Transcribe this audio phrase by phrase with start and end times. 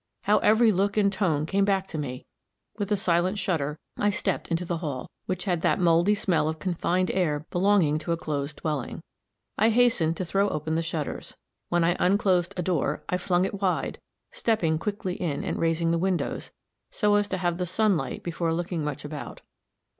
[0.23, 2.25] How every look and tone came back to me!
[2.79, 6.57] With a silent shudder, I stepped into the hall, which had that moldy smell of
[6.57, 9.03] confined air belonging to a closed dwelling.
[9.59, 11.35] I hastened to throw open the shutters.
[11.69, 13.99] When I unclosed a door, I flung it wide,
[14.31, 16.51] stepping quickly in, and raising the windows,
[16.89, 19.43] so as to have the sunlight before looking much about.